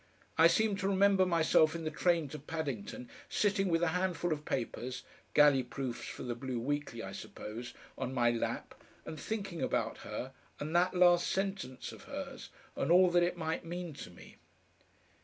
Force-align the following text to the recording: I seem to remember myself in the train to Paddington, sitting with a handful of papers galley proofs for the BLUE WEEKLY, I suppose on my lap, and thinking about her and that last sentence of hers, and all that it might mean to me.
I 0.35 0.47
seem 0.47 0.75
to 0.77 0.87
remember 0.87 1.27
myself 1.27 1.75
in 1.75 1.83
the 1.83 1.91
train 1.91 2.27
to 2.29 2.39
Paddington, 2.39 3.07
sitting 3.29 3.67
with 3.67 3.83
a 3.83 3.89
handful 3.89 4.33
of 4.33 4.45
papers 4.45 5.03
galley 5.35 5.61
proofs 5.61 6.07
for 6.07 6.23
the 6.23 6.33
BLUE 6.33 6.59
WEEKLY, 6.59 7.03
I 7.03 7.11
suppose 7.11 7.75
on 7.99 8.11
my 8.11 8.31
lap, 8.31 8.73
and 9.05 9.19
thinking 9.19 9.61
about 9.61 9.99
her 9.99 10.33
and 10.59 10.75
that 10.75 10.95
last 10.95 11.27
sentence 11.27 11.91
of 11.91 12.05
hers, 12.05 12.49
and 12.75 12.91
all 12.91 13.11
that 13.11 13.21
it 13.21 13.37
might 13.37 13.63
mean 13.63 13.93
to 13.93 14.09
me. 14.09 14.37